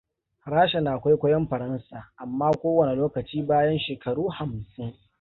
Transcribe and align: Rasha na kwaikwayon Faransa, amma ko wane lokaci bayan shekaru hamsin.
Rasha 0.53 0.79
na 0.81 0.93
kwaikwayon 1.01 1.45
Faransa, 1.51 1.97
amma 2.23 2.47
ko 2.59 2.67
wane 2.77 2.93
lokaci 3.01 3.37
bayan 3.49 3.79
shekaru 3.85 4.23
hamsin. 4.37 4.89